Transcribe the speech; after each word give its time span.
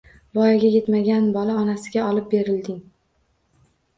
Voyaga 0.35 0.71
yetmagan 0.75 1.27
bola 1.35 1.57
onasiga 1.65 2.05
olib 2.13 2.27
berilding 2.33 2.79